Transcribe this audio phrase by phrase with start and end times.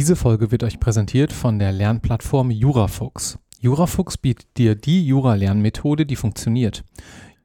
[0.00, 3.38] Diese Folge wird euch präsentiert von der Lernplattform Jurafuchs.
[3.58, 6.84] Jurafuchs bietet dir die Jura-Lernmethode, die funktioniert.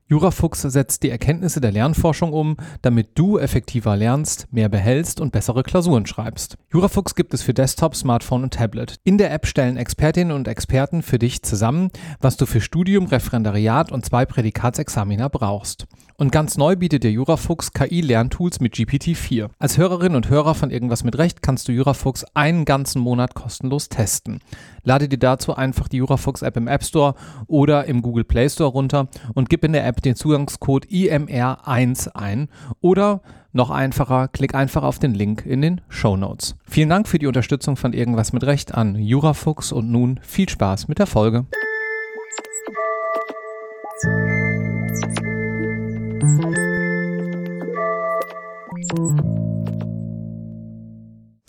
[0.07, 5.63] Jurafuchs setzt die Erkenntnisse der Lernforschung um, damit du effektiver lernst, mehr behältst und bessere
[5.63, 6.55] Klausuren schreibst.
[6.71, 9.01] Jurafuchs gibt es für Desktop, Smartphone und Tablet.
[9.03, 11.89] In der App stellen Expertinnen und Experten für dich zusammen,
[12.21, 15.87] was du für Studium, Referendariat und zwei Prädikatsexamina brauchst.
[16.17, 19.49] Und ganz neu bietet der Jurafuchs KI-Lerntools mit GPT-4.
[19.59, 23.89] Als Hörerin und Hörer von Irgendwas mit Recht kannst du Jurafuchs einen ganzen Monat kostenlos
[23.89, 24.39] testen.
[24.83, 27.15] Lade dir dazu einfach die Jurafuchs-App im App Store
[27.47, 32.47] oder im Google Play Store runter und gib in der App den Zugangscode IMR1 ein
[32.79, 33.21] oder
[33.51, 36.55] noch einfacher, klick einfach auf den Link in den Show Notes.
[36.65, 40.87] Vielen Dank für die Unterstützung von Irgendwas mit Recht an Jurafuchs und nun viel Spaß
[40.87, 41.45] mit der Folge.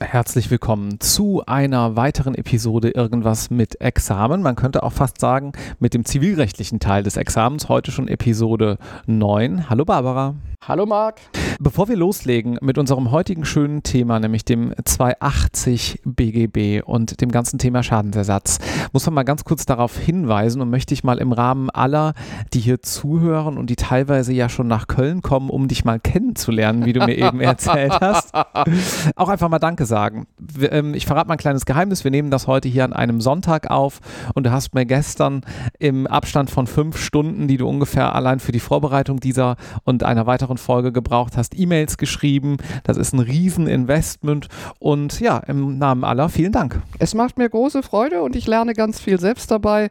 [0.01, 4.43] Herzlich willkommen zu einer weiteren Episode Irgendwas mit Examen.
[4.43, 7.69] Man könnte auch fast sagen, mit dem zivilrechtlichen Teil des Examens.
[7.69, 9.69] Heute schon Episode 9.
[9.69, 10.35] Hallo Barbara.
[10.69, 11.21] Hallo Marc.
[11.61, 17.59] Bevor wir loslegen mit unserem heutigen schönen Thema, nämlich dem 280 BGB und dem ganzen
[17.59, 18.59] Thema Schadensersatz,
[18.93, 22.15] muss man mal ganz kurz darauf hinweisen und möchte ich mal im Rahmen aller,
[22.53, 26.85] die hier zuhören und die teilweise ja schon nach Köln kommen, um dich mal kennenzulernen,
[26.85, 28.35] wie du mir eben erzählt hast,
[29.17, 30.27] auch einfach mal Danke sagen.
[30.61, 32.05] Ähm, ich verrate mal ein kleines Geheimnis.
[32.05, 34.01] Wir nehmen das heute hier an einem Sonntag auf
[34.35, 35.43] und du hast mir gestern
[35.79, 40.27] im Abstand von fünf Stunden, die du ungefähr allein für die Vorbereitung dieser und einer
[40.27, 42.57] weiteren Folge gebraucht hast, E-Mails geschrieben.
[42.85, 46.81] Das ist ein Rieseninvestment und ja, im Namen aller vielen Dank.
[46.99, 49.91] Es macht mir große Freude und ich lerne ganz viel selbst dabei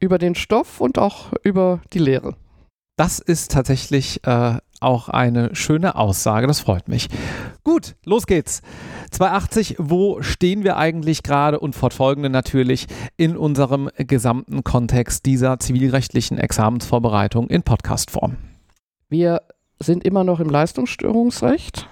[0.00, 2.34] über den Stoff und auch über die Lehre.
[2.96, 7.08] Das ist tatsächlich äh, auch eine schöne Aussage, das freut mich.
[7.64, 8.62] Gut, los geht's.
[9.10, 12.86] 280, wo stehen wir eigentlich gerade und fortfolgende natürlich
[13.16, 18.36] in unserem gesamten Kontext dieser zivilrechtlichen Examensvorbereitung in Podcastform?
[19.08, 19.42] Wir
[19.80, 21.88] sind immer noch im Leistungsstörungsrecht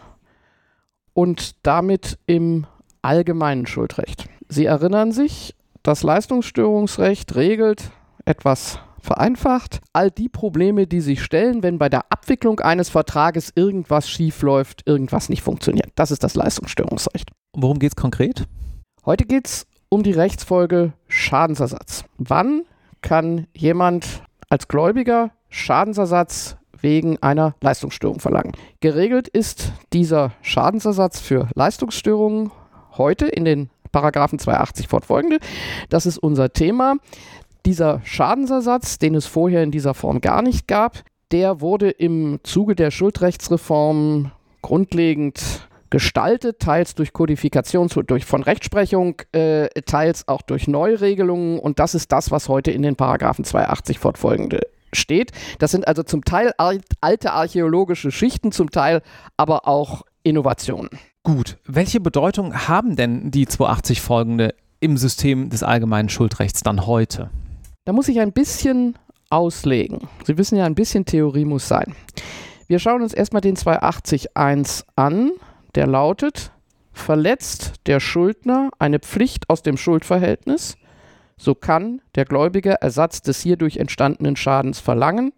[1.14, 2.66] und damit im
[3.02, 4.28] allgemeinen Schuldrecht.
[4.48, 7.90] Sie erinnern sich, das Leistungsstörungsrecht regelt
[8.24, 14.10] etwas vereinfacht all die Probleme, die sich stellen, wenn bei der Abwicklung eines Vertrages irgendwas
[14.10, 15.90] schiefläuft, irgendwas nicht funktioniert.
[15.94, 17.30] Das ist das Leistungsstörungsrecht.
[17.52, 18.46] Worum geht es konkret?
[19.04, 22.04] Heute geht es um die Rechtsfolge Schadensersatz.
[22.18, 22.62] Wann
[23.00, 28.52] kann jemand als Gläubiger Schadensersatz wegen einer Leistungsstörung verlangen.
[28.78, 32.52] Geregelt ist dieser Schadensersatz für Leistungsstörungen
[32.96, 35.40] heute in den Paragraphen 280 fortfolgende.
[35.88, 36.94] Das ist unser Thema.
[37.66, 41.02] Dieser Schadensersatz, den es vorher in dieser Form gar nicht gab,
[41.32, 44.30] der wurde im Zuge der Schuldrechtsreform
[44.62, 51.58] grundlegend gestaltet, teils durch Kodifikation durch, von Rechtsprechung, äh, teils auch durch Neuregelungen.
[51.58, 54.60] Und das ist das, was heute in den Paragraphen 280 fortfolgende
[54.96, 55.32] steht.
[55.58, 59.02] Das sind also zum Teil alte archäologische Schichten, zum Teil
[59.36, 60.90] aber auch Innovationen.
[61.22, 67.30] Gut, welche Bedeutung haben denn die 280 folgende im System des allgemeinen Schuldrechts dann heute?
[67.84, 68.96] Da muss ich ein bisschen
[69.30, 70.08] auslegen.
[70.24, 71.94] Sie wissen ja, ein bisschen Theorie muss sein.
[72.68, 75.32] Wir schauen uns erstmal den 280.1 an,
[75.74, 76.52] der lautet,
[76.92, 80.76] verletzt der Schuldner eine Pflicht aus dem Schuldverhältnis,
[81.38, 85.32] so kann der Gläubiger Ersatz des hierdurch entstandenen Schadens verlangen.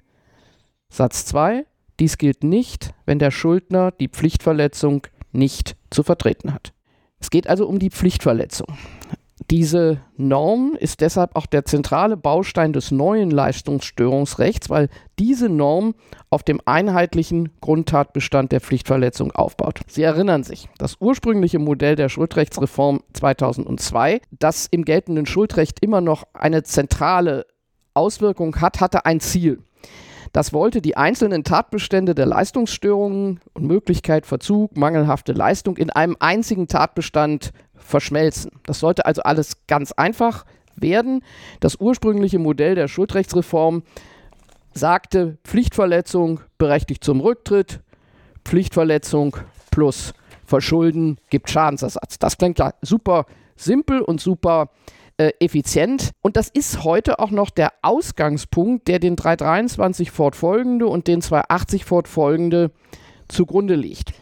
[0.88, 1.66] Satz 2.
[1.98, 6.72] Dies gilt nicht, wenn der Schuldner die Pflichtverletzung nicht zu vertreten hat.
[7.20, 8.68] Es geht also um die Pflichtverletzung.
[9.50, 14.88] Diese Norm ist deshalb auch der zentrale Baustein des neuen Leistungsstörungsrechts, weil
[15.18, 15.94] diese Norm
[16.28, 19.80] auf dem einheitlichen Grundtatbestand der Pflichtverletzung aufbaut.
[19.86, 26.24] Sie erinnern sich, das ursprüngliche Modell der Schuldrechtsreform 2002, das im geltenden Schuldrecht immer noch
[26.34, 27.46] eine zentrale
[27.94, 29.62] Auswirkung hat, hatte ein Ziel.
[30.32, 36.68] Das wollte die einzelnen Tatbestände der Leistungsstörungen und Möglichkeit, Verzug, mangelhafte Leistung in einem einzigen
[36.68, 37.52] Tatbestand
[37.88, 38.52] verschmelzen.
[38.66, 40.44] Das sollte also alles ganz einfach
[40.76, 41.22] werden.
[41.60, 43.82] Das ursprüngliche Modell der Schuldrechtsreform
[44.72, 47.80] sagte Pflichtverletzung berechtigt zum Rücktritt,
[48.44, 49.36] Pflichtverletzung
[49.70, 50.14] plus
[50.44, 52.18] Verschulden gibt Schadensersatz.
[52.18, 53.26] Das klingt super
[53.56, 54.70] simpel und super
[55.18, 56.12] äh, effizient.
[56.22, 61.84] Und das ist heute auch noch der Ausgangspunkt, der den 323 fortfolgende und den 280
[61.84, 62.70] fortfolgende
[63.28, 64.14] zugrunde liegt.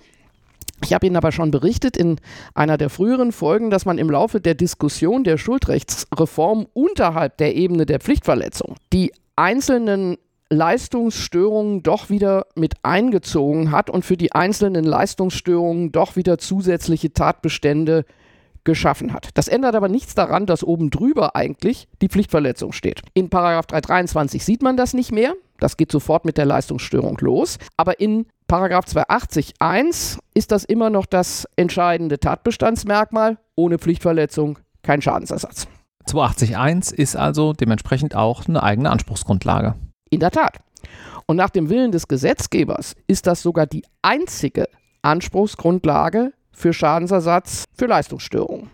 [0.85, 2.17] Ich habe Ihnen aber schon berichtet in
[2.55, 7.87] einer der früheren Folgen, dass man im Laufe der Diskussion der Schuldrechtsreform unterhalb der Ebene
[7.87, 10.17] der Pflichtverletzung die einzelnen
[10.49, 18.05] Leistungsstörungen doch wieder mit eingezogen hat und für die einzelnen Leistungsstörungen doch wieder zusätzliche Tatbestände
[18.63, 19.31] geschaffen hat.
[19.35, 23.03] Das ändert aber nichts daran, dass oben drüber eigentlich die Pflichtverletzung steht.
[23.15, 25.35] In Paragraph 323 sieht man das nicht mehr.
[25.59, 27.59] Das geht sofort mit der Leistungsstörung los.
[27.77, 33.39] Aber in Paragraph 280.1 ist das immer noch das entscheidende Tatbestandsmerkmal.
[33.55, 35.67] Ohne Pflichtverletzung kein Schadensersatz.
[36.09, 39.75] 280.1 ist also dementsprechend auch eine eigene Anspruchsgrundlage.
[40.11, 40.59] In der Tat.
[41.27, 44.69] Und nach dem Willen des Gesetzgebers ist das sogar die einzige
[45.03, 48.71] Anspruchsgrundlage für Schadensersatz für Leistungsstörungen.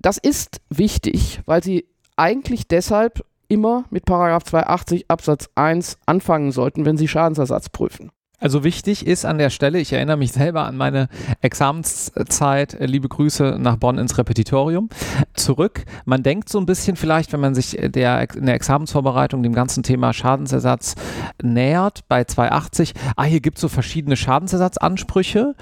[0.00, 1.86] Das ist wichtig, weil Sie
[2.16, 4.08] eigentlich deshalb immer mit
[4.44, 8.10] 280 Absatz 1 anfangen sollten, wenn Sie Schadensersatz prüfen.
[8.42, 11.08] Also wichtig ist an der Stelle, ich erinnere mich selber an meine
[11.42, 14.88] Examenszeit, äh, liebe Grüße nach Bonn ins Repetitorium,
[15.34, 15.84] zurück.
[16.06, 19.84] Man denkt so ein bisschen vielleicht, wenn man sich der, in der Examensvorbereitung dem ganzen
[19.84, 20.96] Thema Schadensersatz
[21.40, 25.54] nähert, bei 280, ah, hier gibt es so verschiedene Schadensersatzansprüche.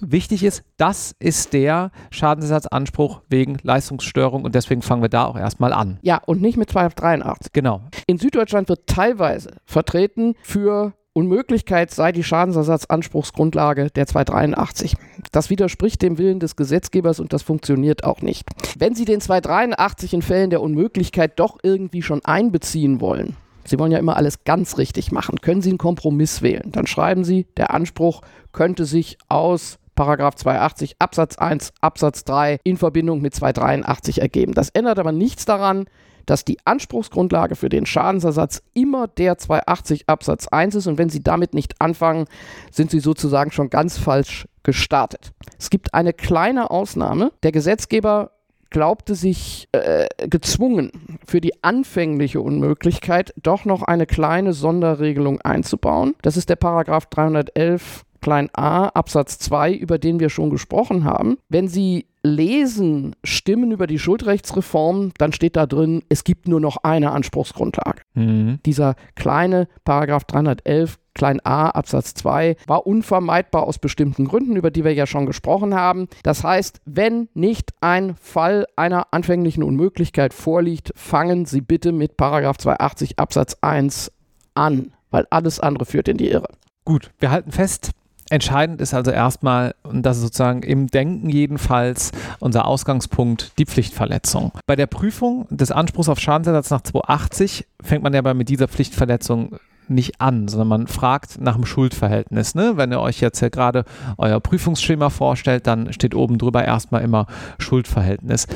[0.00, 5.72] Wichtig ist, das ist der Schadensersatzanspruch wegen Leistungsstörung und deswegen fangen wir da auch erstmal
[5.72, 5.98] an.
[6.02, 7.54] Ja, und nicht mit 283.
[7.54, 7.80] Genau.
[8.06, 14.94] In Süddeutschland wird teilweise vertreten für Unmöglichkeit sei die Schadensersatzanspruchsgrundlage der 283.
[15.32, 18.46] Das widerspricht dem Willen des Gesetzgebers und das funktioniert auch nicht.
[18.78, 23.34] Wenn Sie den 283 in Fällen der Unmöglichkeit doch irgendwie schon einbeziehen wollen,
[23.64, 26.70] Sie wollen ja immer alles ganz richtig machen, können Sie einen Kompromiss wählen.
[26.70, 28.22] Dann schreiben Sie, der Anspruch
[28.52, 34.54] könnte sich aus Paragraph 280 Absatz 1 Absatz 3 in Verbindung mit 283 ergeben.
[34.54, 35.86] Das ändert aber nichts daran,
[36.28, 41.22] dass die Anspruchsgrundlage für den Schadensersatz immer der 280 Absatz 1 ist und wenn Sie
[41.22, 42.26] damit nicht anfangen,
[42.70, 45.32] sind Sie sozusagen schon ganz falsch gestartet.
[45.58, 47.32] Es gibt eine kleine Ausnahme.
[47.42, 48.32] Der Gesetzgeber
[48.70, 56.14] glaubte sich äh, gezwungen, für die anfängliche Unmöglichkeit doch noch eine kleine Sonderregelung einzubauen.
[56.20, 61.38] Das ist der Paragraph 311 klein a Absatz 2, über den wir schon gesprochen haben.
[61.48, 66.78] Wenn Sie lesen Stimmen über die Schuldrechtsreform, dann steht da drin, es gibt nur noch
[66.82, 68.02] eine Anspruchsgrundlage.
[68.14, 68.58] Mhm.
[68.66, 74.84] Dieser kleine Paragraph 311 klein a Absatz 2 war unvermeidbar aus bestimmten Gründen, über die
[74.84, 76.08] wir ja schon gesprochen haben.
[76.22, 82.58] Das heißt, wenn nicht ein Fall einer anfänglichen Unmöglichkeit vorliegt, fangen Sie bitte mit Paragraph
[82.58, 84.12] 280 Absatz 1
[84.54, 86.48] an, weil alles andere führt in die Irre.
[86.84, 87.90] Gut, wir halten fest,
[88.30, 94.52] Entscheidend ist also erstmal, und das ist sozusagen im Denken jedenfalls unser Ausgangspunkt, die Pflichtverletzung.
[94.66, 98.68] Bei der Prüfung des Anspruchs auf Schadensersatz nach 280 fängt man ja aber mit dieser
[98.68, 99.56] Pflichtverletzung
[99.88, 102.54] nicht an, sondern man fragt nach dem Schuldverhältnis.
[102.54, 102.76] Ne?
[102.76, 103.84] Wenn ihr euch jetzt ja gerade
[104.18, 107.26] euer Prüfungsschema vorstellt, dann steht oben drüber erstmal immer
[107.58, 108.46] Schuldverhältnis.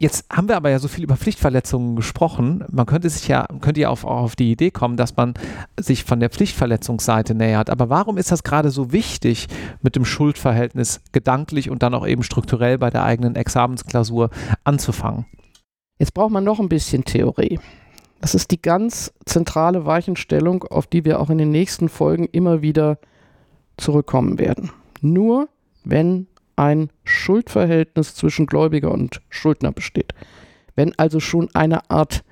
[0.00, 2.64] Jetzt haben wir aber ja so viel über Pflichtverletzungen gesprochen.
[2.70, 5.34] Man könnte sich ja, könnte ja auch auf die Idee kommen, dass man
[5.76, 7.68] sich von der Pflichtverletzungsseite nähert.
[7.68, 9.48] Aber warum ist das gerade so wichtig,
[9.82, 14.30] mit dem Schuldverhältnis gedanklich und dann auch eben strukturell bei der eigenen Examensklausur
[14.62, 15.26] anzufangen?
[15.98, 17.58] Jetzt braucht man noch ein bisschen Theorie.
[18.20, 22.62] Das ist die ganz zentrale Weichenstellung, auf die wir auch in den nächsten Folgen immer
[22.62, 22.98] wieder
[23.76, 24.70] zurückkommen werden.
[25.00, 25.48] Nur
[25.82, 26.28] wenn
[26.58, 30.12] ein Schuldverhältnis zwischen Gläubiger und Schuldner besteht.
[30.74, 32.24] Wenn also schon eine Art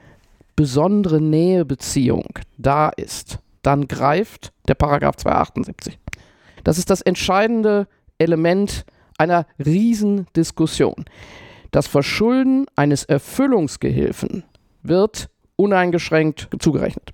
[0.57, 5.99] besondere Nähebeziehung da ist, dann greift der Paragraph 278.
[6.65, 7.87] Das ist das entscheidende
[8.19, 8.85] Element
[9.19, 11.05] einer Riesendiskussion.
[11.71, 14.45] Das Verschulden eines Erfüllungsgehilfen
[14.83, 17.13] wird uneingeschränkt zugerechnet.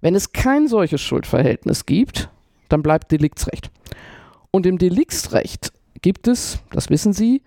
[0.00, 2.28] Wenn es kein solches Schuldverhältnis gibt,
[2.68, 3.70] dann bleibt Deliktsrecht.
[4.50, 7.42] Und im Deliktsrecht gibt es, das wissen Sie,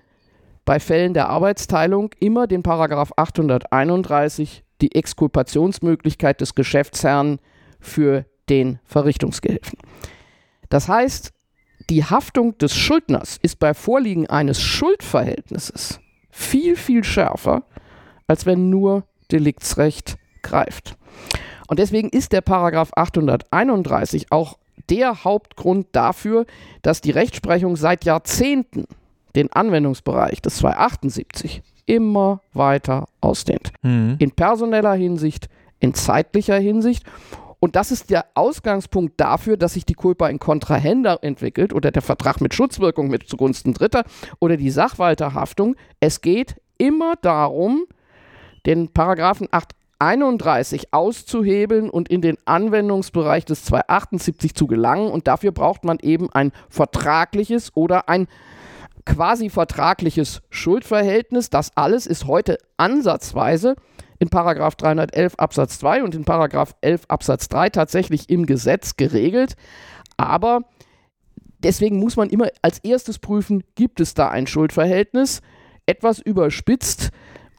[0.65, 7.39] bei Fällen der Arbeitsteilung immer den Paragraph 831, die Exkulpationsmöglichkeit des Geschäftsherrn
[7.79, 9.77] für den Verrichtungsgehilfen.
[10.69, 11.31] Das heißt,
[11.89, 15.99] die Haftung des Schuldners ist bei Vorliegen eines Schuldverhältnisses
[16.31, 17.63] viel, viel schärfer,
[18.27, 20.97] als wenn nur Deliktsrecht greift.
[21.67, 24.57] Und deswegen ist der Paragraph 831 auch
[24.89, 26.45] der Hauptgrund dafür,
[26.81, 28.85] dass die Rechtsprechung seit Jahrzehnten
[29.35, 33.71] den Anwendungsbereich des 278 immer weiter ausdehnt.
[33.81, 34.15] Mhm.
[34.19, 37.03] In personeller Hinsicht, in zeitlicher Hinsicht.
[37.59, 42.01] Und das ist der Ausgangspunkt dafür, dass sich die Culpa in Kontrahenda entwickelt oder der
[42.01, 44.03] Vertrag mit Schutzwirkung mit zugunsten Dritter
[44.39, 45.75] oder die Sachwalterhaftung.
[45.99, 47.85] Es geht immer darum,
[48.65, 55.11] den Paragraphen 8 31 auszuhebeln und in den Anwendungsbereich des 278 zu gelangen.
[55.11, 58.27] Und dafür braucht man eben ein vertragliches oder ein
[59.05, 61.49] quasi vertragliches Schuldverhältnis.
[61.49, 63.75] Das alles ist heute ansatzweise
[64.19, 69.55] in Paragraph 311 Absatz 2 und in Paragraph 11 Absatz 3 tatsächlich im Gesetz geregelt.
[70.17, 70.61] Aber
[71.59, 75.41] deswegen muss man immer als erstes prüfen, gibt es da ein Schuldverhältnis?
[75.85, 77.11] etwas überspitzt,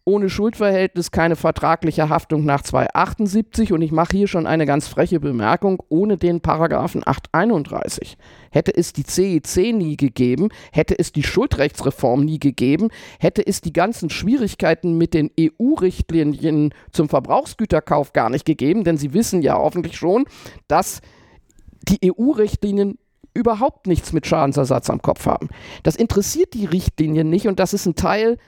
[0.07, 5.19] ohne Schuldverhältnis keine vertragliche Haftung nach 278 und ich mache hier schon eine ganz freche
[5.19, 8.17] Bemerkung, ohne den Paragraphen 831
[8.53, 13.73] hätte es die CEC nie gegeben, hätte es die Schuldrechtsreform nie gegeben, hätte es die
[13.73, 19.97] ganzen Schwierigkeiten mit den EU-Richtlinien zum Verbrauchsgüterkauf gar nicht gegeben, denn Sie wissen ja hoffentlich
[19.97, 20.25] schon,
[20.69, 21.03] dass
[21.83, 22.99] die EU-Richtlinien
[23.35, 25.49] überhaupt nichts mit Schadensersatz am Kopf haben.
[25.83, 27.47] Das interessiert die Richtlinien nicht.
[27.47, 28.39] Und das ist ein Teil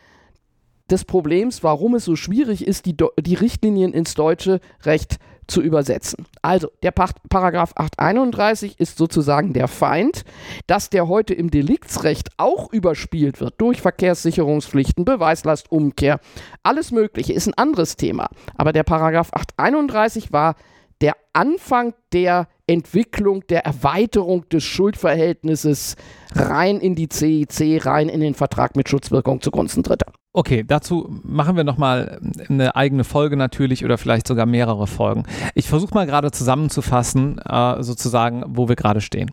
[0.90, 5.18] des Problems, warum es so schwierig ist, die, die Richtlinien ins deutsche Recht
[5.48, 6.26] zu übersetzen.
[6.42, 10.24] Also, der pa Paragraph 831 ist sozusagen der Feind,
[10.66, 16.20] dass der heute im Deliktsrecht auch überspielt wird durch Verkehrssicherungspflichten, Beweislastumkehr,
[16.62, 18.28] alles Mögliche ist ein anderes Thema.
[18.56, 20.54] Aber der Paragraph 831 war
[21.00, 25.96] der Anfang der Entwicklung, der Erweiterung des Schuldverhältnisses
[26.34, 30.12] rein in die CIC, rein in den Vertrag mit Schutzwirkung zugunsten Dritter.
[30.38, 35.24] Okay, dazu machen wir nochmal eine eigene Folge natürlich oder vielleicht sogar mehrere Folgen.
[35.56, 39.32] Ich versuche mal gerade zusammenzufassen, äh, sozusagen, wo wir gerade stehen.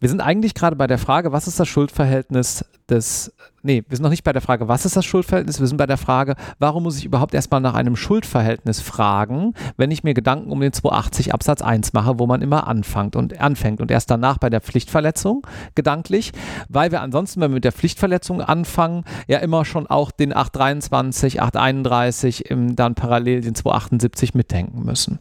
[0.00, 4.02] Wir sind eigentlich gerade bei der Frage, was ist das Schuldverhältnis des nee, wir sind
[4.02, 5.60] noch nicht bei der Frage, was ist das Schuldverhältnis?
[5.60, 9.90] Wir sind bei der Frage, warum muss ich überhaupt erstmal nach einem Schuldverhältnis fragen, wenn
[9.90, 13.80] ich mir Gedanken um den 280 Absatz 1 mache, wo man immer anfängt und anfängt
[13.80, 16.32] und erst danach bei der Pflichtverletzung gedanklich,
[16.68, 21.40] weil wir ansonsten, wenn wir mit der Pflichtverletzung anfangen, ja immer schon auch den 823,
[21.40, 25.18] 831 im, dann parallel den 278 mitdenken müssen.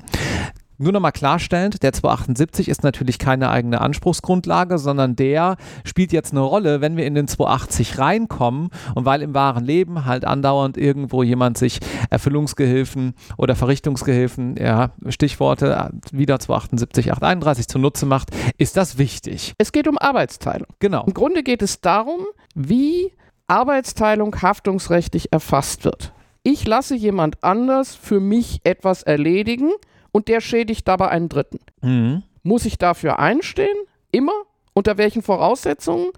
[0.82, 6.42] Nur nochmal klarstellend, der 278 ist natürlich keine eigene Anspruchsgrundlage, sondern der spielt jetzt eine
[6.42, 11.22] Rolle, wenn wir in den 280 reinkommen und weil im wahren Leben halt andauernd irgendwo
[11.22, 19.54] jemand sich Erfüllungsgehilfen oder Verrichtungsgehilfen, ja, Stichworte wieder 278, 831 zunutze macht, ist das wichtig.
[19.60, 20.68] Es geht um Arbeitsteilung.
[20.80, 21.04] Genau.
[21.06, 22.22] Im Grunde geht es darum,
[22.56, 23.12] wie
[23.46, 26.12] Arbeitsteilung haftungsrechtlich erfasst wird.
[26.42, 29.70] Ich lasse jemand anders für mich etwas erledigen,
[30.12, 31.60] und der schädigt dabei einen Dritten.
[31.82, 32.24] Mhm.
[32.44, 33.78] Muss ich dafür einstehen?
[34.12, 34.34] Immer?
[34.74, 36.12] Unter welchen Voraussetzungen?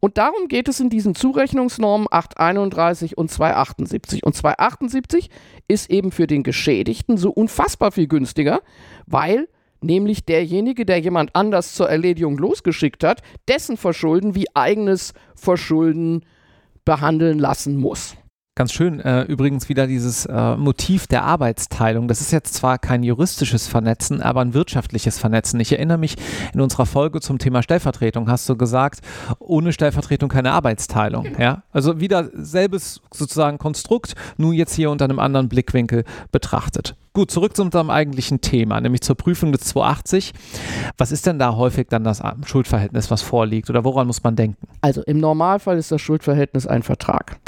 [0.00, 4.24] Und darum geht es in diesen Zurechnungsnormen 831 und 278.
[4.24, 5.28] Und 278
[5.68, 8.62] ist eben für den Geschädigten so unfassbar viel günstiger,
[9.06, 9.46] weil
[9.82, 16.24] nämlich derjenige, der jemand anders zur Erledigung losgeschickt hat, dessen Verschulden wie eigenes Verschulden
[16.84, 18.16] behandeln lassen muss.
[18.56, 22.08] Ganz schön äh, übrigens wieder dieses äh, Motiv der Arbeitsteilung.
[22.08, 25.60] Das ist jetzt zwar kein juristisches Vernetzen, aber ein wirtschaftliches Vernetzen.
[25.60, 26.16] Ich erinnere mich,
[26.52, 29.00] in unserer Folge zum Thema Stellvertretung hast du gesagt,
[29.38, 31.24] ohne Stellvertretung keine Arbeitsteilung.
[31.24, 31.40] Genau.
[31.40, 31.62] Ja?
[31.70, 36.96] Also wieder selbes sozusagen Konstrukt, nur jetzt hier unter einem anderen Blickwinkel betrachtet.
[37.12, 40.32] Gut, zurück zu unserem eigentlichen Thema, nämlich zur Prüfung des 280.
[40.98, 44.66] Was ist denn da häufig dann das Schuldverhältnis, was vorliegt oder woran muss man denken?
[44.80, 47.38] Also im Normalfall ist das Schuldverhältnis ein Vertrag.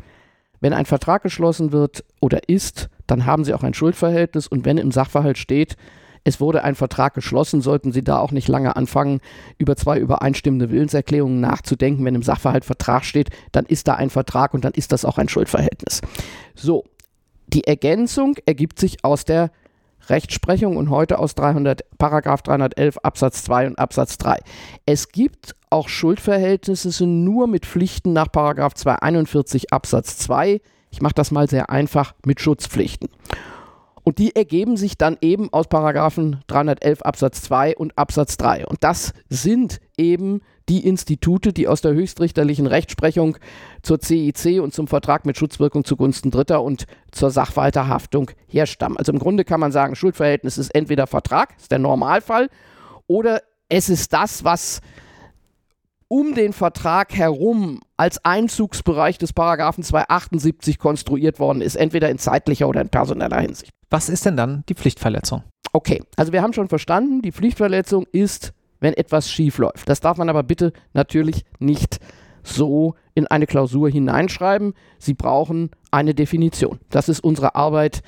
[0.62, 4.78] Wenn ein Vertrag geschlossen wird oder ist, dann haben Sie auch ein Schuldverhältnis und wenn
[4.78, 5.76] im Sachverhalt steht,
[6.22, 9.20] es wurde ein Vertrag geschlossen, sollten Sie da auch nicht lange anfangen,
[9.58, 12.04] über zwei übereinstimmende Willenserklärungen nachzudenken.
[12.04, 15.18] Wenn im Sachverhalt Vertrag steht, dann ist da ein Vertrag und dann ist das auch
[15.18, 16.00] ein Schuldverhältnis.
[16.54, 16.84] So,
[17.48, 19.50] die Ergänzung ergibt sich aus der
[20.08, 24.38] Rechtsprechung und heute aus 300, Paragraph 311 Absatz 2 und Absatz 3.
[24.86, 30.60] Es gibt auch Schuldverhältnisse nur mit Pflichten nach Paragraph 241 Absatz 2.
[30.90, 33.08] Ich mache das mal sehr einfach mit Schutzpflichten.
[34.04, 38.66] Und die ergeben sich dann eben aus Paragraphen 311 Absatz 2 und Absatz 3.
[38.66, 43.36] Und das sind eben die Institute, die aus der höchstrichterlichen Rechtsprechung
[43.82, 48.96] zur CIC und zum Vertrag mit Schutzwirkung zugunsten Dritter und zur Sachwalterhaftung herstammen.
[48.96, 52.48] Also im Grunde kann man sagen, Schuldverhältnis ist entweder Vertrag, ist der Normalfall,
[53.06, 54.80] oder es ist das, was
[56.08, 62.68] um den Vertrag herum als Einzugsbereich des Paragraphen 278 konstruiert worden ist, entweder in zeitlicher
[62.68, 63.72] oder in personeller Hinsicht.
[63.88, 65.42] Was ist denn dann die Pflichtverletzung?
[65.72, 68.52] Okay, also wir haben schon verstanden, die Pflichtverletzung ist,
[68.82, 69.88] wenn etwas schief läuft.
[69.88, 72.00] Das darf man aber bitte natürlich nicht
[72.42, 74.74] so in eine Klausur hineinschreiben.
[74.98, 76.80] Sie brauchen eine Definition.
[76.90, 78.02] Das ist unsere Arbeit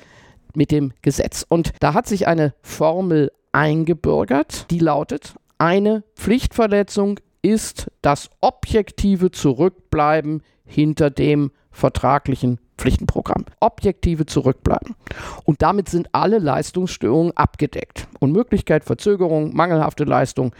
[0.53, 1.45] mit dem Gesetz.
[1.47, 10.41] Und da hat sich eine Formel eingebürgert, die lautet, eine Pflichtverletzung ist das objektive Zurückbleiben
[10.65, 13.45] hinter dem vertraglichen Pflichtenprogramm.
[13.59, 14.95] Objektive Zurückbleiben.
[15.43, 18.07] Und damit sind alle Leistungsstörungen abgedeckt.
[18.19, 20.53] Unmöglichkeit, Verzögerung, mangelhafte Leistung,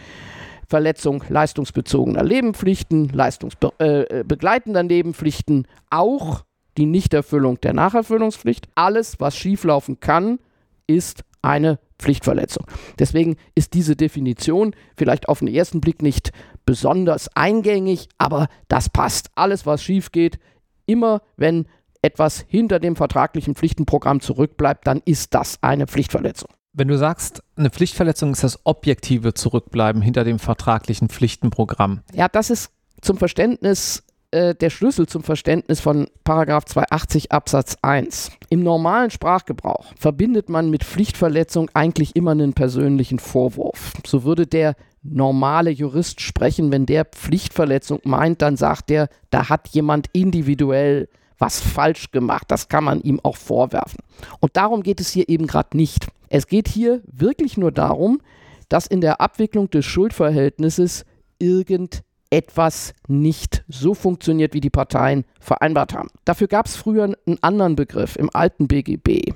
[0.68, 6.44] Verletzung leistungsbezogener Nebenpflichten, leistungsbegleitender äh, äh Nebenpflichten, auch
[6.76, 8.68] die Nichterfüllung der Nacherfüllungspflicht.
[8.74, 10.38] Alles, was schieflaufen kann,
[10.86, 12.66] ist eine Pflichtverletzung.
[12.98, 16.32] Deswegen ist diese Definition vielleicht auf den ersten Blick nicht
[16.66, 19.30] besonders eingängig, aber das passt.
[19.34, 20.38] Alles, was schief geht,
[20.86, 21.66] immer wenn
[22.02, 26.50] etwas hinter dem vertraglichen Pflichtenprogramm zurückbleibt, dann ist das eine Pflichtverletzung.
[26.72, 32.02] Wenn du sagst, eine Pflichtverletzung ist das objektive Zurückbleiben hinter dem vertraglichen Pflichtenprogramm.
[32.12, 38.32] Ja, das ist zum Verständnis äh, der Schlüssel zum Verständnis von Paragraph 280 Absatz 1.
[38.50, 43.92] Im normalen Sprachgebrauch verbindet man mit Pflichtverletzung eigentlich immer einen persönlichen Vorwurf.
[44.04, 49.68] So würde der normale Jurist sprechen, wenn der Pflichtverletzung meint, dann sagt er, da hat
[49.68, 51.08] jemand individuell
[51.38, 52.44] was falsch gemacht.
[52.48, 53.98] Das kann man ihm auch vorwerfen.
[54.40, 56.08] Und darum geht es hier eben gerade nicht.
[56.28, 58.20] Es geht hier wirklich nur darum,
[58.68, 61.04] dass in der Abwicklung des Schuldverhältnisses
[61.38, 66.08] irgendetwas nicht so funktioniert, wie die Parteien vereinbart haben.
[66.24, 69.32] Dafür gab es früher einen anderen Begriff im alten BGB.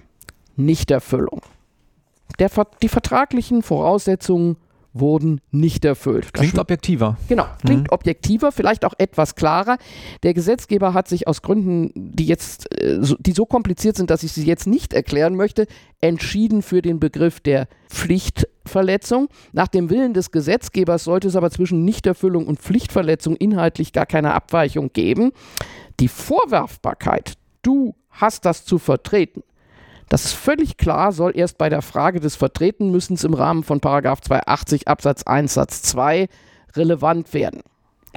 [0.57, 1.43] Nichterfüllung.
[2.39, 2.51] Der,
[2.83, 4.57] die vertraglichen Voraussetzungen
[4.93, 6.33] wurden nicht erfüllt.
[6.33, 7.17] Klingt objektiver.
[7.29, 7.91] Genau, klingt mhm.
[7.91, 9.79] objektiver, vielleicht auch etwas klarer.
[10.23, 14.33] Der Gesetzgeber hat sich aus Gründen, die jetzt, äh, die so kompliziert sind, dass ich
[14.33, 15.67] sie jetzt nicht erklären möchte,
[16.01, 19.29] entschieden für den Begriff der Pflichtverletzung.
[19.53, 24.35] Nach dem Willen des Gesetzgebers sollte es aber zwischen Nichterfüllung und Pflichtverletzung inhaltlich gar keine
[24.35, 25.33] Abweichung geben.
[26.01, 29.43] Die Vorwerfbarkeit, du hast das zu vertreten,
[30.11, 34.89] das ist völlig klar, soll erst bei der Frage des Vertretenmüssens im Rahmen von 280
[34.89, 36.29] Absatz 1 Satz 2
[36.75, 37.63] relevant werden.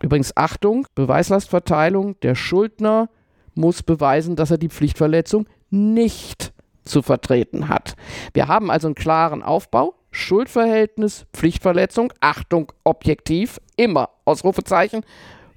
[0.02, 3.10] Übrigens Achtung, Beweislastverteilung, der Schuldner
[3.54, 6.52] muss beweisen, dass er die Pflichtverletzung nicht
[6.84, 7.94] zu vertreten hat.
[8.34, 15.06] Wir haben also einen klaren Aufbau, Schuldverhältnis, Pflichtverletzung, Achtung, objektiv, immer, Ausrufezeichen,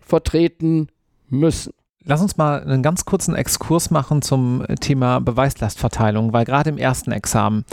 [0.01, 0.89] vertreten
[1.31, 1.73] müssen.
[2.09, 7.11] Lass uns mal einen ganz kurzen Exkurs machen zum Thema Beweislastverteilung, weil gerade im ersten
[7.11, 7.65] Examen,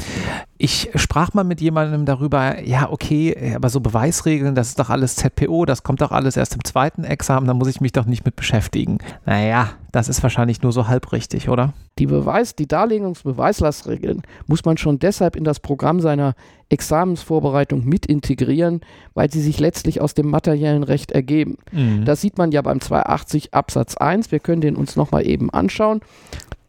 [0.58, 5.16] ich sprach mal mit jemandem darüber, ja, okay, aber so Beweisregeln, das ist doch alles
[5.16, 8.24] ZPO, das kommt doch alles erst im zweiten Examen, da muss ich mich doch nicht
[8.24, 9.00] mit beschäftigen.
[9.26, 11.74] Naja, das ist wahrscheinlich nur so halb richtig, oder?
[12.00, 16.34] Die Beweis, die Darlegungsbeweislastregeln muss man schon deshalb in das Programm seiner
[16.70, 18.82] Examensvorbereitung mit integrieren,
[19.14, 21.58] weil sie sich letztlich aus dem materiellen Recht ergeben.
[21.72, 22.06] Mhm.
[22.06, 24.32] Das sieht man ja beim 280 Absatz 1.
[24.32, 26.02] Wir können den uns nochmal eben anschauen.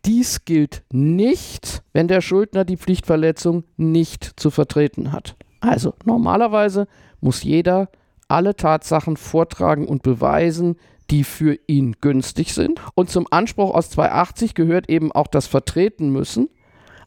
[0.05, 5.37] Dies gilt nicht, wenn der Schuldner die Pflichtverletzung nicht zu vertreten hat.
[5.61, 6.87] Also normalerweise
[7.21, 7.89] muss jeder
[8.29, 10.77] alle Tatsachen vortragen und beweisen,
[11.11, 12.81] die für ihn günstig sind.
[12.95, 16.49] Und zum Anspruch aus 280 gehört eben auch das Vertreten müssen.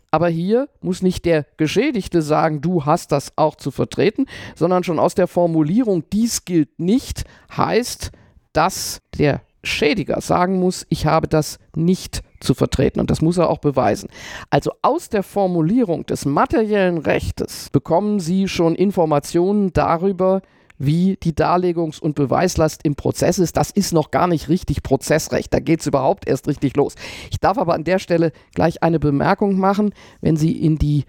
[0.10, 5.00] Aber hier muss nicht der Geschädigte sagen, du hast das auch zu vertreten, sondern schon
[5.00, 8.12] aus der Formulierung, dies gilt nicht, heißt,
[8.54, 13.50] dass der Schädiger sagen muss, ich habe das nicht zu vertreten und das muss er
[13.50, 14.10] auch beweisen.
[14.50, 20.42] Also aus der Formulierung des materiellen Rechtes bekommen Sie schon Informationen darüber,
[20.80, 23.58] wie die Darlegungs- und Beweislast im Prozess ist.
[23.58, 25.54] Das ist noch gar nicht richtig Prozessrecht.
[25.54, 26.96] Da geht es überhaupt erst richtig los.
[27.32, 29.94] Ich darf aber an der Stelle gleich eine Bemerkung machen.
[30.22, 31.06] Wenn Sie in die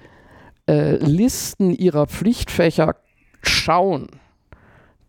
[0.66, 2.96] äh, Listen Ihrer Pflichtfächer
[3.42, 4.08] schauen,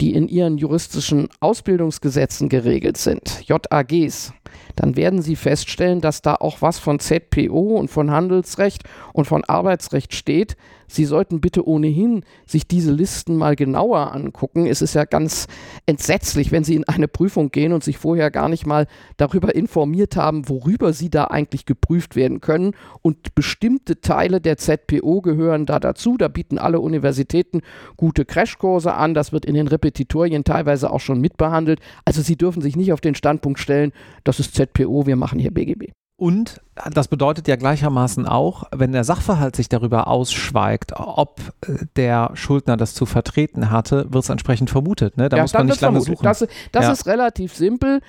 [0.01, 4.33] die in ihren juristischen Ausbildungsgesetzen geregelt sind, JAGs,
[4.75, 9.43] dann werden Sie feststellen, dass da auch was von ZPO und von Handelsrecht und von
[9.43, 10.55] Arbeitsrecht steht.
[10.91, 14.65] Sie sollten bitte ohnehin sich diese Listen mal genauer angucken.
[14.65, 15.45] Es ist ja ganz
[15.85, 20.15] entsetzlich, wenn Sie in eine Prüfung gehen und sich vorher gar nicht mal darüber informiert
[20.15, 22.73] haben, worüber Sie da eigentlich geprüft werden können.
[23.03, 26.17] Und bestimmte Teile der ZPO gehören da dazu.
[26.17, 27.61] Da bieten alle Universitäten
[27.95, 29.13] gute Crashkurse an.
[29.13, 31.79] Das wird in den Repetitorien teilweise auch schon mitbehandelt.
[32.03, 33.91] Also Sie dürfen sich nicht auf den Standpunkt stellen,
[34.23, 35.91] das ist ZPO, wir machen hier BGB.
[36.19, 36.59] Und
[36.91, 42.75] das bedeutet ja gleichermaßen auch, wenn der Sachverhalt sich darüber ausschweigt, ob äh, der Schuldner
[42.75, 45.15] das zu vertreten hatte, wird es entsprechend vermutet.
[45.15, 45.29] Ne?
[45.29, 46.17] Da ja, muss man nicht lange vermutet.
[46.17, 46.23] suchen.
[46.23, 46.91] Das, das ja.
[46.91, 48.01] ist relativ simpel.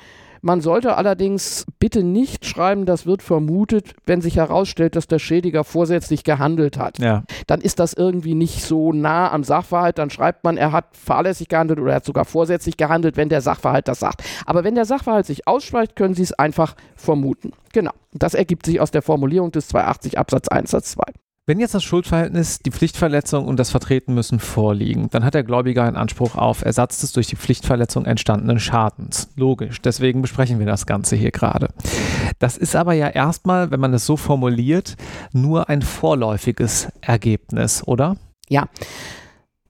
[0.42, 5.64] Man sollte allerdings bitte nicht schreiben, das wird vermutet, wenn sich herausstellt, dass der Schädiger
[5.64, 6.98] vorsätzlich gehandelt hat.
[6.98, 7.24] Ja.
[7.46, 9.98] Dann ist das irgendwie nicht so nah am Sachverhalt.
[9.98, 13.40] Dann schreibt man, er hat fahrlässig gehandelt oder er hat sogar vorsätzlich gehandelt, wenn der
[13.40, 14.22] Sachverhalt das sagt.
[14.46, 17.52] Aber wenn der Sachverhalt sich ausschweigt, können Sie es einfach vermuten.
[17.72, 17.92] Genau.
[18.12, 21.02] Das ergibt sich aus der Formulierung des 280 Absatz 1 Satz 2.
[21.46, 25.84] Wenn jetzt das Schuldverhältnis, die Pflichtverletzung und das Vertreten müssen vorliegen, dann hat der Gläubiger
[25.84, 29.30] einen Anspruch auf Ersatz des durch die Pflichtverletzung entstandenen Schadens.
[29.36, 31.68] Logisch, deswegen besprechen wir das Ganze hier gerade.
[32.38, 34.96] Das ist aber ja erstmal, wenn man es so formuliert,
[35.32, 38.16] nur ein vorläufiges Ergebnis, oder?
[38.48, 38.68] Ja.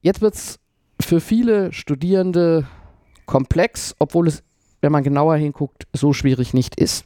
[0.03, 0.59] Jetzt wird es
[1.01, 2.67] für viele Studierende
[3.27, 4.43] komplex, obwohl es,
[4.81, 7.05] wenn man genauer hinguckt, so schwierig nicht ist.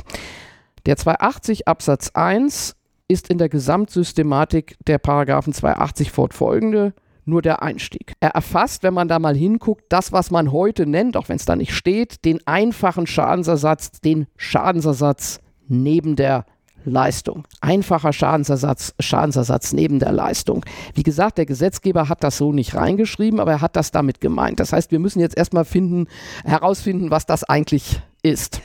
[0.86, 2.76] Der 280 Absatz 1
[3.08, 6.94] ist in der Gesamtsystematik der Paragraphen 280 fortfolgende
[7.26, 8.12] nur der Einstieg.
[8.20, 11.46] Er erfasst, wenn man da mal hinguckt, das, was man heute nennt, auch wenn es
[11.46, 16.44] da nicht steht, den einfachen Schadensersatz, den Schadensersatz neben der
[16.84, 17.46] Leistung.
[17.62, 20.64] Einfacher Schadensersatz, Schadensersatz neben der Leistung.
[20.94, 24.60] Wie gesagt, der Gesetzgeber hat das so nicht reingeschrieben, aber er hat das damit gemeint.
[24.60, 26.08] Das heißt, wir müssen jetzt erstmal finden,
[26.44, 28.60] herausfinden, was das eigentlich ist.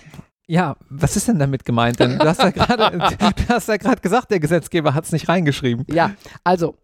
[0.49, 1.99] Ja, was ist denn damit gemeint?
[1.99, 2.49] Denn du hast ja
[3.77, 5.85] gerade gesagt, der Gesetzgeber hat es nicht reingeschrieben.
[5.93, 6.75] Ja, also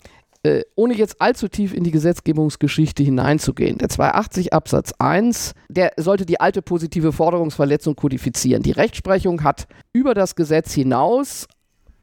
[0.43, 6.27] äh, ohne jetzt allzu tief in die Gesetzgebungsgeschichte hineinzugehen, der 280 Absatz 1, der sollte
[6.27, 8.61] die alte positive Forderungsverletzung kodifizieren.
[8.61, 11.47] Die Rechtsprechung hat über das Gesetz hinaus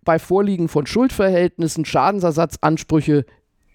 [0.05, 3.25] bei Vorliegen von Schuldverhältnissen Schadensersatzansprüche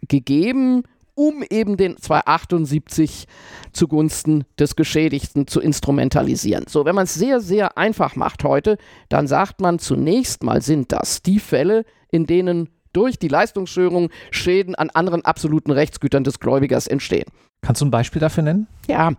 [0.09, 0.83] gegeben,
[1.17, 3.25] um eben den 278
[3.73, 6.65] zugunsten des Geschädigten zu instrumentalisieren.
[6.69, 8.77] So, wenn man es sehr, sehr einfach macht heute,
[9.09, 14.75] dann sagt man zunächst mal sind das die Fälle, in denen durch die Leistungsstörung Schäden
[14.75, 17.25] an anderen absoluten Rechtsgütern des Gläubigers entstehen.
[17.61, 18.67] Kannst du ein Beispiel dafür nennen?
[18.87, 19.13] Ja,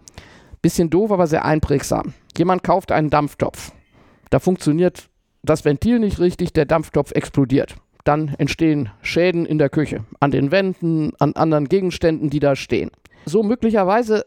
[0.63, 2.15] bisschen doof, aber sehr einprägsam.
[2.37, 3.73] Jemand kauft einen Dampftopf.
[4.31, 5.09] Da funktioniert
[5.43, 7.77] das Ventil nicht richtig, der Dampftopf explodiert.
[8.09, 12.91] Dann entstehen Schäden in der Küche, an den Wänden, an anderen Gegenständen, die da stehen.
[13.27, 14.25] So möglicherweise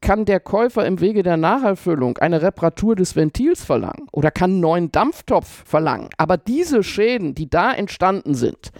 [0.00, 4.60] kann der Käufer im Wege der Nacherfüllung eine Reparatur des Ventils verlangen oder kann einen
[4.60, 6.08] neuen Dampftopf verlangen.
[6.16, 8.72] Aber diese Schäden, die da entstanden sind,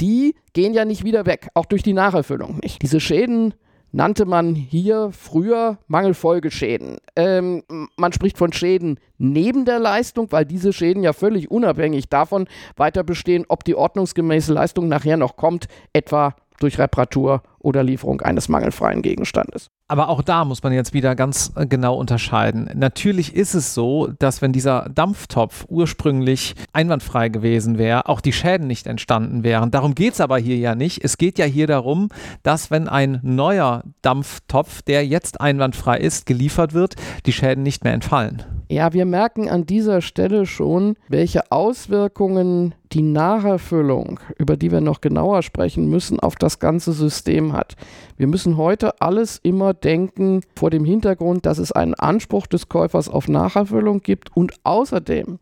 [0.00, 2.82] die gehen ja nicht wieder weg, auch durch die Nacherfüllung nicht.
[2.82, 3.52] Diese Schäden
[3.92, 6.96] nannte man hier früher Mangelfolgeschäden.
[7.14, 7.62] Ähm,
[7.96, 13.04] man spricht von Schäden neben der Leistung, weil diese Schäden ja völlig unabhängig davon weiter
[13.04, 19.02] bestehen, ob die ordnungsgemäße Leistung nachher noch kommt, etwa durch Reparatur oder Lieferung eines mangelfreien
[19.02, 19.70] Gegenstandes.
[19.88, 22.70] Aber auch da muss man jetzt wieder ganz äh, genau unterscheiden.
[22.74, 28.66] Natürlich ist es so, dass wenn dieser Dampftopf ursprünglich einwandfrei gewesen wäre, auch die Schäden
[28.66, 29.70] nicht entstanden wären.
[29.70, 31.04] Darum geht es aber hier ja nicht.
[31.04, 32.08] Es geht ja hier darum,
[32.42, 36.94] dass wenn ein neuer Dampftopf, der jetzt einwandfrei ist, geliefert wird,
[37.26, 38.42] die Schäden nicht mehr entfallen.
[38.72, 45.02] Ja, wir merken an dieser Stelle schon, welche Auswirkungen die Nacherfüllung, über die wir noch
[45.02, 47.76] genauer sprechen müssen, auf das ganze System hat.
[48.16, 53.08] Wir müssen heute alles immer denken vor dem Hintergrund, dass es einen Anspruch des Käufers
[53.08, 55.38] auf Nacherfüllung gibt und außerdem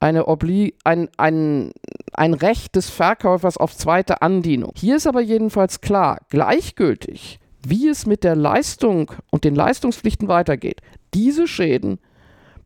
[0.00, 1.70] eine Obli ein, ein,
[2.12, 4.72] ein Recht des Verkäufers auf zweite Andienung.
[4.76, 10.80] Hier ist aber jedenfalls klar, gleichgültig, wie es mit der Leistung und den Leistungspflichten weitergeht.
[11.14, 11.98] Diese Schäden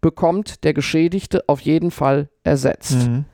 [0.01, 3.09] bekommt der Geschädigte auf jeden Fall ersetzt.
[3.09, 3.25] Mhm.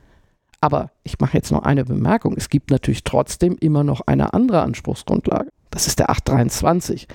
[0.63, 2.35] Aber ich mache jetzt noch eine Bemerkung.
[2.37, 5.49] Es gibt natürlich trotzdem immer noch eine andere Anspruchsgrundlage.
[5.71, 7.05] Das ist der 823.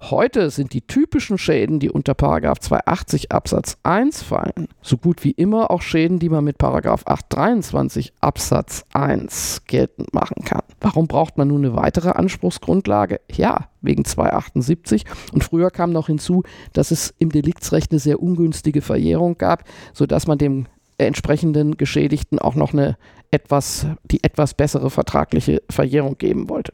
[0.00, 5.70] Heute sind die typischen Schäden, die unter 280 Absatz 1 fallen, so gut wie immer
[5.70, 10.62] auch Schäden, die man mit 823 Absatz 1 geltend machen kann.
[10.80, 13.20] Warum braucht man nun eine weitere Anspruchsgrundlage?
[13.30, 15.04] Ja, wegen 278.
[15.32, 20.26] Und früher kam noch hinzu, dass es im Deliktsrecht eine sehr ungünstige Verjährung gab, sodass
[20.26, 20.66] man dem
[20.98, 22.96] entsprechenden Geschädigten auch noch eine
[23.30, 26.72] etwas, die etwas bessere vertragliche Verjährung geben wollte.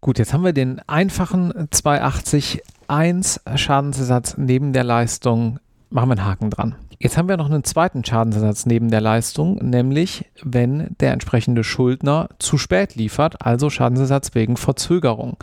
[0.00, 5.58] Gut, jetzt haben wir den einfachen 280 1 Schadensersatz neben der Leistung.
[5.88, 6.74] Machen wir einen Haken dran.
[6.98, 12.28] Jetzt haben wir noch einen zweiten Schadensersatz neben der Leistung, nämlich wenn der entsprechende Schuldner
[12.38, 15.36] zu spät liefert, also Schadensersatz wegen Verzögerung.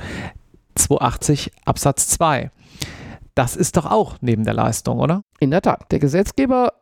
[0.75, 2.51] 280 Absatz 2.
[3.35, 5.23] Das ist doch auch neben der Leistung, oder?
[5.39, 5.91] In der Tat.
[5.91, 6.73] Der Gesetzgeber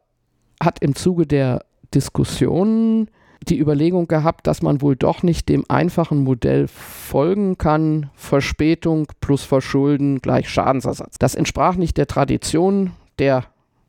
[0.62, 3.10] hat im Zuge der Diskussionen
[3.48, 9.44] die Überlegung gehabt, dass man wohl doch nicht dem einfachen Modell folgen kann, Verspätung plus
[9.44, 11.18] Verschulden gleich Schadensersatz.
[11.20, 13.46] Das entsprach nicht der Tradition der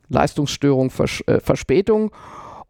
[0.09, 2.13] Leistungsstörung Vers äh, Verspätung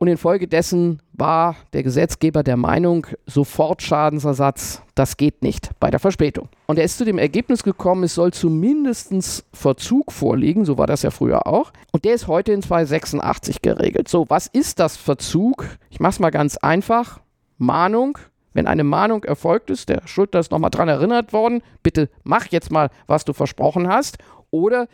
[0.01, 6.49] und infolgedessen war der Gesetzgeber der Meinung, Sofortschadensersatz, das geht nicht bei der Verspätung.
[6.67, 11.03] Und er ist zu dem Ergebnis gekommen, es soll zumindest Verzug vorliegen, so war das
[11.03, 11.71] ja früher auch.
[11.93, 14.09] Und der ist heute in 286 geregelt.
[14.09, 15.67] So, was ist das Verzug?
[15.91, 17.21] Ich mache es mal ganz einfach.
[17.59, 18.17] Mahnung,
[18.55, 22.73] wenn eine Mahnung erfolgt ist, der Schuldner ist nochmal dran erinnert worden, bitte mach jetzt
[22.73, 24.17] mal, was du versprochen hast.
[24.51, 24.89] Oder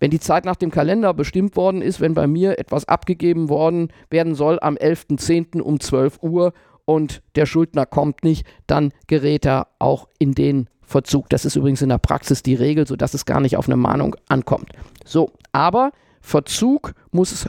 [0.00, 3.92] wenn die Zeit nach dem Kalender bestimmt worden ist, wenn bei mir etwas abgegeben worden
[4.10, 5.60] werden soll am 11.10.
[5.60, 6.52] um 12 Uhr
[6.84, 11.28] und der Schuldner kommt nicht, dann gerät er auch in den Verzug.
[11.28, 14.16] Das ist übrigens in der Praxis die Regel, sodass es gar nicht auf eine Mahnung
[14.28, 14.70] ankommt.
[15.04, 17.48] So, aber Verzug muss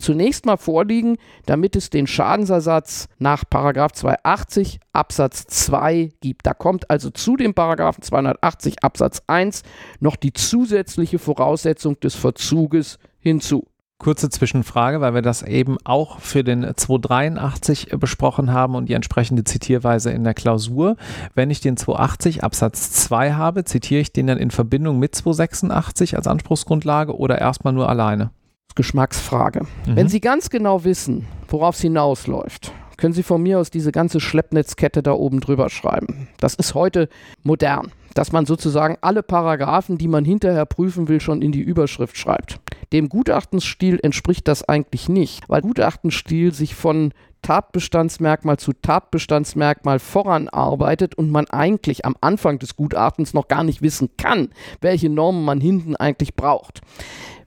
[0.00, 6.46] zunächst mal vorliegen, damit es den Schadensersatz nach 280 Absatz 2 gibt.
[6.46, 9.62] Da kommt also zu dem 280 Absatz 1
[10.00, 13.66] noch die zusätzliche Voraussetzung des Verzuges hinzu.
[13.98, 19.44] Kurze Zwischenfrage, weil wir das eben auch für den 283 besprochen haben und die entsprechende
[19.44, 20.96] Zitierweise in der Klausur.
[21.34, 26.16] Wenn ich den 280 Absatz 2 habe, zitiere ich den dann in Verbindung mit 286
[26.16, 28.30] als Anspruchsgrundlage oder erstmal nur alleine?
[28.74, 29.64] Geschmacksfrage.
[29.86, 29.96] Mhm.
[29.96, 34.20] Wenn Sie ganz genau wissen, worauf es hinausläuft, können Sie von mir aus diese ganze
[34.20, 36.28] Schleppnetzkette da oben drüber schreiben.
[36.38, 37.08] Das ist heute
[37.42, 42.16] modern, dass man sozusagen alle Paragraphen, die man hinterher prüfen will, schon in die Überschrift
[42.16, 42.60] schreibt.
[42.92, 51.30] Dem Gutachtenstil entspricht das eigentlich nicht, weil Gutachtenstil sich von Tatbestandsmerkmal zu Tatbestandsmerkmal voranarbeitet und
[51.30, 55.96] man eigentlich am Anfang des Gutachtens noch gar nicht wissen kann, welche Normen man hinten
[55.96, 56.82] eigentlich braucht.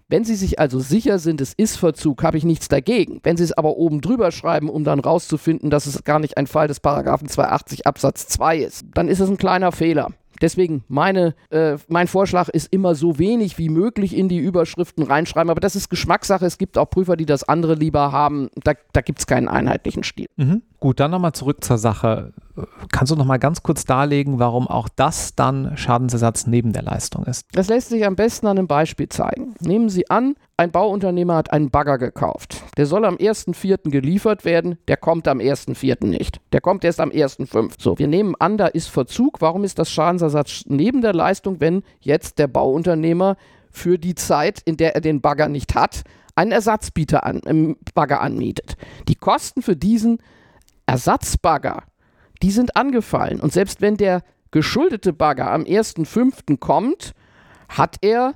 [0.09, 3.19] Wenn Sie sich also sicher sind, es ist Verzug, habe ich nichts dagegen.
[3.23, 6.47] Wenn Sie es aber oben drüber schreiben, um dann rauszufinden, dass es gar nicht ein
[6.47, 10.09] Fall des Paragraphen 280 Absatz 2 ist, dann ist es ein kleiner Fehler.
[10.41, 15.49] Deswegen meine, äh, mein Vorschlag ist immer so wenig wie möglich in die Überschriften reinschreiben,
[15.49, 16.45] aber das ist Geschmackssache.
[16.45, 18.49] Es gibt auch Prüfer, die das andere lieber haben.
[18.63, 20.27] Da, da gibt es keinen einheitlichen Stil.
[20.35, 20.63] Mhm.
[20.83, 22.33] Gut, dann nochmal zurück zur Sache.
[22.91, 27.47] Kannst du nochmal ganz kurz darlegen, warum auch das dann Schadensersatz neben der Leistung ist?
[27.53, 29.55] Das lässt sich am besten an einem Beispiel zeigen.
[29.61, 32.63] Nehmen Sie an, ein Bauunternehmer hat einen Bagger gekauft.
[32.75, 33.91] Der soll am 1.4.
[33.91, 36.05] geliefert werden, der kommt am 1.4.
[36.05, 36.41] nicht.
[36.51, 37.75] Der kommt erst am 1.5.
[37.79, 39.39] So, wir nehmen an, da ist Verzug.
[39.39, 43.37] Warum ist das Schadensersatz neben der Leistung, wenn jetzt der Bauunternehmer
[43.71, 46.03] für die Zeit, in der er den Bagger nicht hat,
[46.35, 48.75] einen Ersatzbieter an, im Bagger anmietet?
[49.07, 50.19] Die Kosten für diesen
[50.85, 51.83] Ersatzbagger,
[52.41, 53.39] die sind angefallen.
[53.39, 56.57] Und selbst wenn der geschuldete Bagger am 1.5.
[56.57, 57.13] kommt,
[57.69, 58.35] hat er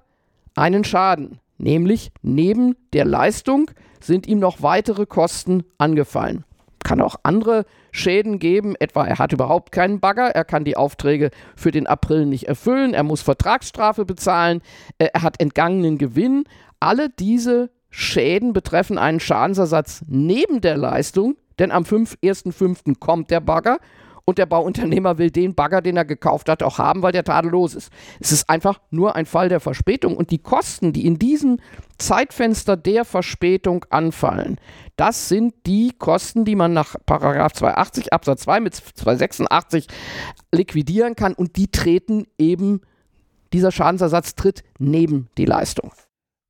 [0.56, 1.40] einen Schaden.
[1.58, 6.44] Nämlich neben der Leistung sind ihm noch weitere Kosten angefallen.
[6.84, 11.32] Kann auch andere Schäden geben, etwa er hat überhaupt keinen Bagger, er kann die Aufträge
[11.56, 14.62] für den April nicht erfüllen, er muss Vertragsstrafe bezahlen,
[15.00, 16.46] äh, er hat entgangenen Gewinn.
[16.80, 23.00] Alle diese Schäden betreffen einen Schadensersatz neben der Leistung, denn am 1.5.
[23.00, 23.80] kommt der Bagger
[24.30, 27.74] und der Bauunternehmer will den Bagger, den er gekauft hat, auch haben, weil der tadellos
[27.74, 27.94] ist.
[28.20, 31.60] Es ist einfach nur ein Fall der Verspätung und die Kosten, die in diesem
[31.98, 34.58] Zeitfenster der Verspätung anfallen,
[34.98, 39.88] das sind die Kosten, die man nach 280 Absatz 2 mit 286
[40.54, 42.82] liquidieren kann und die treten eben,
[43.54, 45.94] dieser Schadensersatz tritt neben die Leistung.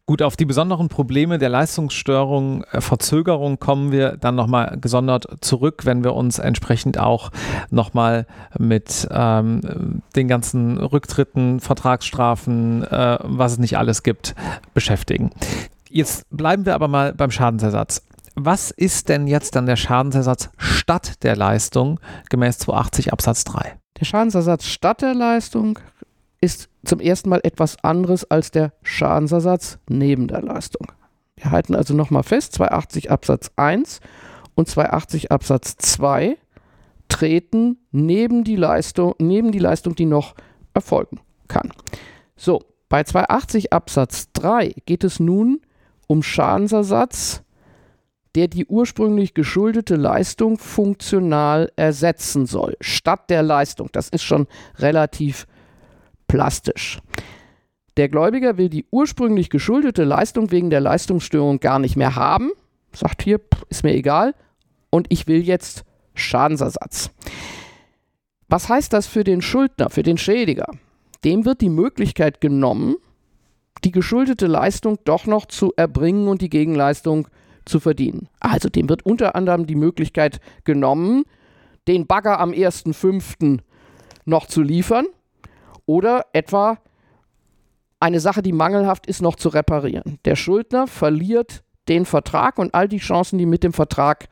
[0.09, 5.81] Gut, auf die besonderen Probleme der Leistungsstörung, äh, Verzögerung kommen wir dann nochmal gesondert zurück,
[5.83, 7.29] wenn wir uns entsprechend auch
[7.71, 8.25] nochmal
[8.57, 14.33] mit ähm, den ganzen Rücktritten, Vertragsstrafen, äh, was es nicht alles gibt,
[14.73, 15.31] beschäftigen.
[15.89, 18.01] Jetzt bleiben wir aber mal beim Schadensersatz.
[18.33, 23.75] Was ist denn jetzt dann der Schadensersatz statt der Leistung gemäß 280 Absatz 3?
[23.99, 25.79] Der Schadensersatz statt der Leistung
[26.39, 30.91] ist zum ersten Mal etwas anderes als der Schadensersatz neben der Leistung.
[31.35, 33.99] Wir halten also nochmal fest, 280 Absatz 1
[34.55, 36.37] und 280 Absatz 2
[37.09, 40.35] treten neben die Leistung, neben die Leistung, die noch
[40.73, 41.71] erfolgen kann.
[42.35, 45.61] So, bei 280 Absatz 3 geht es nun
[46.07, 47.43] um Schadensersatz,
[48.35, 53.89] der die ursprünglich geschuldete Leistung funktional ersetzen soll, statt der Leistung.
[53.91, 54.47] Das ist schon
[54.77, 55.47] relativ
[56.27, 56.99] plastisch.
[57.97, 62.51] Der Gläubiger will die ursprünglich geschuldete Leistung wegen der Leistungsstörung gar nicht mehr haben,
[62.93, 64.35] sagt hier, ist mir egal,
[64.91, 67.09] und ich will jetzt Schadensersatz.
[68.47, 70.67] Was heißt das für den Schuldner, für den Schädiger?
[71.25, 72.95] Dem wird die Möglichkeit genommen,
[73.83, 77.27] die geschuldete Leistung doch noch zu erbringen und die Gegenleistung
[77.65, 78.29] zu verdienen.
[78.39, 81.23] Also dem wird unter anderem die Möglichkeit genommen,
[81.87, 83.59] den Bagger am 1.5.
[84.25, 85.07] noch zu liefern
[85.87, 86.77] oder etwa
[87.99, 90.19] eine Sache, die mangelhaft ist, noch zu reparieren.
[90.25, 94.27] Der Schuldner verliert den Vertrag und all die Chancen, die mit dem Vertrag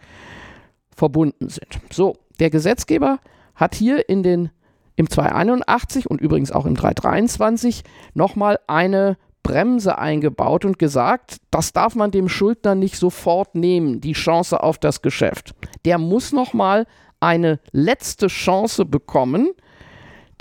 [0.95, 1.79] verbunden sind.
[1.91, 3.19] So, der Gesetzgeber
[3.55, 4.51] hat hier in den,
[4.95, 11.95] im 281 und übrigens auch im 323 nochmal eine Bremse eingebaut und gesagt, das darf
[11.95, 15.53] man dem Schuldner nicht sofort nehmen, die Chance auf das Geschäft.
[15.85, 16.87] Der muss nochmal
[17.19, 19.51] eine letzte Chance bekommen,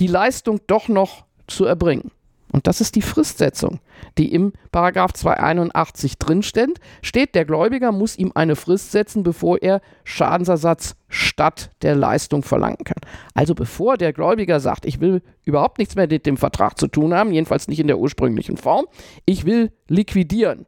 [0.01, 2.11] die Leistung doch noch zu erbringen.
[2.55, 3.81] Und das ist die Fristsetzung,
[4.17, 6.79] die im Paragraph 281 drinsteht.
[7.03, 12.85] Steht, der Gläubiger muss ihm eine Frist setzen, bevor er Schadensersatz statt der Leistung verlangen
[12.85, 13.01] kann.
[13.35, 17.13] Also bevor der Gläubiger sagt, ich will überhaupt nichts mehr mit dem Vertrag zu tun
[17.13, 18.87] haben, jedenfalls nicht in der ursprünglichen Form,
[19.25, 20.67] ich will liquidieren,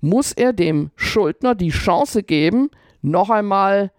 [0.00, 2.70] muss er dem Schuldner die Chance geben,
[3.02, 3.92] noch einmal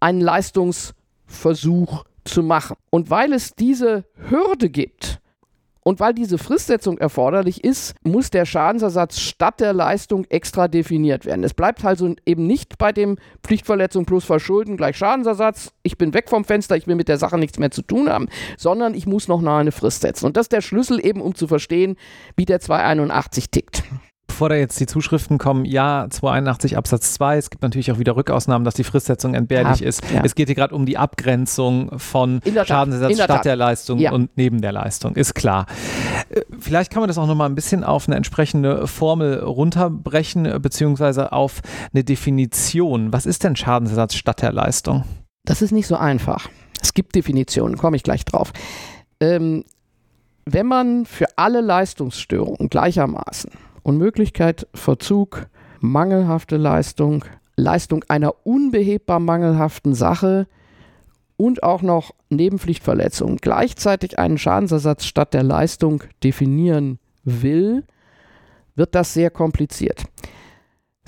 [0.00, 2.76] einen Leistungsversuch zu machen.
[2.90, 5.20] Und weil es diese Hürde gibt
[5.86, 11.44] Und weil diese Fristsetzung erforderlich ist, muss der Schadensersatz statt der Leistung extra definiert werden.
[11.44, 16.28] Es bleibt also eben nicht bei dem Pflichtverletzung plus Verschulden gleich Schadensersatz, ich bin weg
[16.28, 18.26] vom Fenster, ich will mit der Sache nichts mehr zu tun haben,
[18.58, 20.26] sondern ich muss noch eine Frist setzen.
[20.26, 21.94] Und das ist der Schlüssel eben, um zu verstehen,
[22.34, 23.84] wie der 281 tickt
[24.36, 28.16] bevor da jetzt die Zuschriften kommen, ja, 281 Absatz 2, es gibt natürlich auch wieder
[28.16, 30.02] Rückausnahmen, dass die Fristsetzung entbehrlich ja, ist.
[30.12, 30.20] Ja.
[30.24, 34.12] Es geht hier gerade um die Abgrenzung von Schadensersatz statt der Leistung ja.
[34.12, 35.64] und neben der Leistung, ist klar.
[36.28, 41.32] Äh, vielleicht kann man das auch nochmal ein bisschen auf eine entsprechende Formel runterbrechen, beziehungsweise
[41.32, 41.62] auf
[41.94, 43.14] eine Definition.
[43.14, 45.04] Was ist denn Schadensersatz statt der Leistung?
[45.46, 46.50] Das ist nicht so einfach.
[46.82, 48.52] Es gibt Definitionen, komme ich gleich drauf.
[49.18, 49.64] Ähm,
[50.44, 53.50] wenn man für alle Leistungsstörungen gleichermaßen
[53.86, 55.46] Unmöglichkeit, Verzug,
[55.78, 60.48] mangelhafte Leistung, Leistung einer unbehebbar mangelhaften Sache
[61.36, 67.84] und auch noch Nebenpflichtverletzung gleichzeitig einen Schadensersatz statt der Leistung definieren will,
[68.74, 70.02] wird das sehr kompliziert.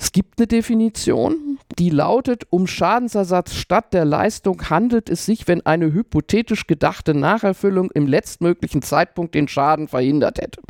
[0.01, 5.65] Es gibt eine Definition, die lautet, um Schadensersatz statt der Leistung handelt es sich, wenn
[5.65, 10.61] eine hypothetisch gedachte Nacherfüllung im letztmöglichen Zeitpunkt den Schaden verhindert hätte.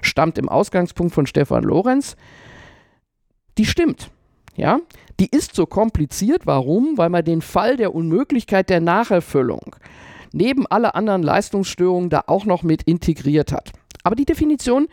[0.00, 2.16] Stammt im Ausgangspunkt von Stefan Lorenz.
[3.58, 4.10] Die stimmt.
[4.56, 4.80] Ja,
[5.20, 6.46] die ist so kompliziert.
[6.46, 6.96] Warum?
[6.96, 9.76] Weil man den Fall der Unmöglichkeit der Nacherfüllung
[10.32, 13.72] neben aller anderen Leistungsstörungen da auch noch mit integriert hat.
[14.02, 14.88] Aber die Definition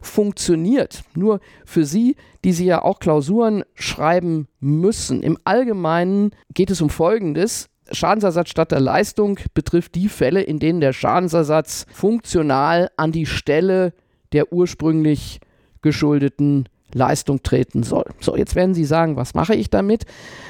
[0.00, 1.02] funktioniert.
[1.14, 5.22] Nur für Sie, die Sie ja auch Klausuren schreiben müssen.
[5.22, 7.68] Im Allgemeinen geht es um Folgendes.
[7.92, 13.92] Schadensersatz statt der Leistung betrifft die Fälle, in denen der Schadensersatz funktional an die Stelle
[14.32, 15.40] der ursprünglich
[15.82, 18.04] geschuldeten Leistung treten soll.
[18.20, 20.04] So, jetzt werden Sie sagen, was mache ich damit?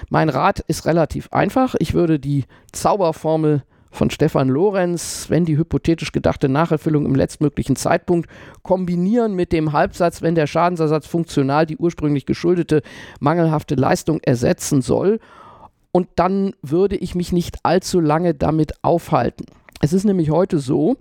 [0.09, 1.75] Mein Rat ist relativ einfach.
[1.79, 8.31] Ich würde die Zauberformel von Stefan Lorenz, wenn die hypothetisch gedachte Nacherfüllung im letztmöglichen Zeitpunkt
[8.63, 12.83] kombinieren mit dem Halbsatz, wenn der Schadensersatz funktional die ursprünglich geschuldete
[13.19, 15.19] mangelhafte Leistung ersetzen soll.
[15.93, 19.47] Und dann würde ich mich nicht allzu lange damit aufhalten.
[19.81, 20.97] Es ist nämlich heute so,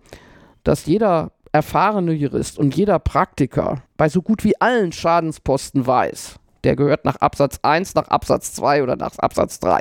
[0.64, 6.76] dass jeder erfahrene Jurist und jeder Praktiker bei so gut wie allen Schadensposten weiß, der
[6.76, 9.80] gehört nach Absatz 1, nach Absatz 2 oder nach Absatz 3.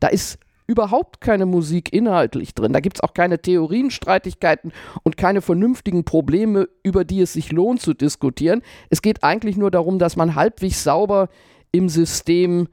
[0.00, 0.38] Da ist
[0.72, 2.72] überhaupt keine Musik inhaltlich drin.
[2.72, 7.82] Da gibt es auch keine Theorienstreitigkeiten und keine vernünftigen Probleme, über die es sich lohnt
[7.82, 8.62] zu diskutieren.
[8.88, 11.28] Es geht eigentlich nur darum, dass man halbwegs sauber
[11.72, 12.68] im System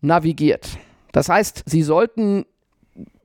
[0.00, 0.78] navigiert.
[1.10, 2.46] Das heißt, Sie sollten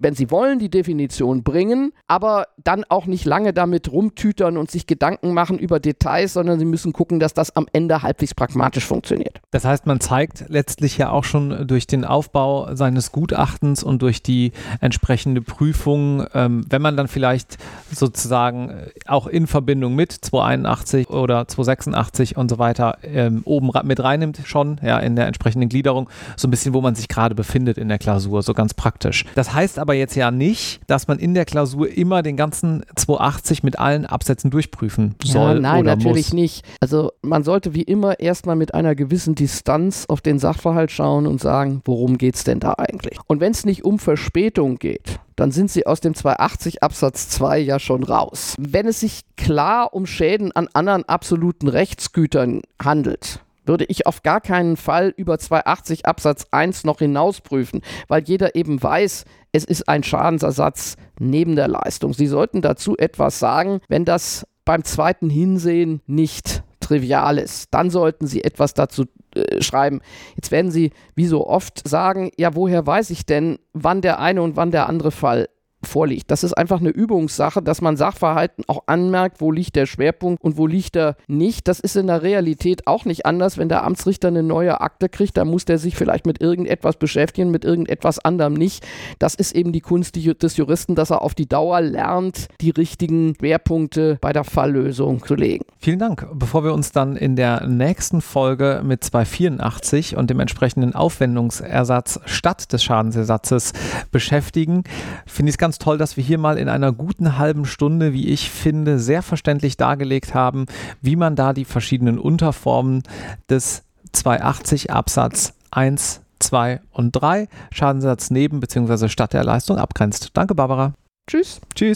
[0.04, 4.86] wenn Sie wollen, die Definition bringen, aber dann auch nicht lange damit rumtütern und sich
[4.86, 9.40] Gedanken machen über Details, sondern Sie müssen gucken, dass das am Ende halbwegs pragmatisch funktioniert.
[9.52, 14.22] Das heißt, man zeigt letztlich ja auch schon durch den Aufbau seines Gutachtens und durch
[14.22, 17.58] die entsprechende Prüfung, ähm, wenn man dann vielleicht
[17.92, 24.00] sozusagen äh, auch in Verbindung mit 281 oder 286 und so weiter ähm, oben mit
[24.00, 27.78] reinnimmt, schon ja in der entsprechenden Gliederung, so ein bisschen, wo man sich gerade befindet
[27.78, 29.26] in der Klausur, so ganz praktisch.
[29.36, 33.62] Das heißt aber jetzt ja nicht, dass man in der Klausur immer den ganzen 280
[33.62, 35.56] mit allen Absätzen durchprüfen soll.
[35.56, 36.34] Ja, nein, oder natürlich muss.
[36.34, 36.66] nicht.
[36.80, 41.40] Also man sollte wie immer erstmal mit einer gewissen Distanz auf den Sachverhalt schauen und
[41.40, 43.20] sagen, worum geht es denn da eigentlich?
[43.28, 47.60] Und wenn es nicht um Verspätung geht, dann sind sie aus dem 280 Absatz 2
[47.60, 48.56] ja schon raus.
[48.58, 54.42] Wenn es sich klar um Schäden an anderen absoluten Rechtsgütern handelt, würde ich auf gar
[54.42, 59.88] keinen Fall über 280 Absatz 1 noch hinaus prüfen, weil jeder eben weiß, es ist
[59.88, 62.14] ein Schadensersatz neben der Leistung.
[62.14, 67.74] Sie sollten dazu etwas sagen, wenn das beim zweiten Hinsehen nicht trivial ist.
[67.74, 70.02] Dann sollten Sie etwas dazu äh, schreiben.
[70.36, 74.42] Jetzt werden Sie, wie so oft, sagen, ja, woher weiß ich denn, wann der eine
[74.42, 75.48] und wann der andere Fall
[75.88, 76.32] vorliegt.
[76.32, 80.58] Das ist einfach eine Übungssache, dass man Sachverhalten auch anmerkt, wo liegt der Schwerpunkt und
[80.58, 81.68] wo liegt er nicht.
[81.68, 83.58] Das ist in der Realität auch nicht anders.
[83.58, 87.52] Wenn der Amtsrichter eine neue Akte kriegt, dann muss der sich vielleicht mit irgendetwas beschäftigen,
[87.52, 88.86] mit irgendetwas anderem nicht.
[89.20, 93.36] Das ist eben die Kunst des Juristen, dass er auf die Dauer lernt, die richtigen
[93.40, 95.66] Schwerpunkte bei der Falllösung zu legen.
[95.80, 96.28] Vielen Dank.
[96.34, 102.72] Bevor wir uns dann in der nächsten Folge mit 284 und dem entsprechenden Aufwendungsersatz statt
[102.72, 103.74] des Schadensersatzes
[104.12, 104.84] beschäftigen,
[105.26, 108.14] finde ich es ganz ganz toll, dass wir hier mal in einer guten halben Stunde,
[108.14, 110.68] wie ich finde, sehr verständlich dargelegt haben,
[111.02, 113.02] wie man da die verschiedenen Unterformen
[113.50, 113.82] des
[114.12, 119.10] 280 Absatz 1, 2 und 3 Schadensersatz neben bzw.
[119.10, 120.30] statt der Leistung abgrenzt.
[120.36, 120.94] Danke, Barbara.
[121.26, 121.60] Tschüss.
[121.74, 121.92] Tschüss.